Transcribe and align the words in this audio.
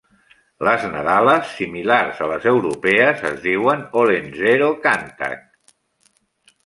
Les 0.67 0.85
nadales, 0.93 1.51
similars 1.57 2.23
a 2.27 2.29
les 2.33 2.47
europees, 2.53 3.21
es 3.33 3.37
diuen 3.47 3.85
Olentzero 4.05 4.71
kantak. 4.87 5.47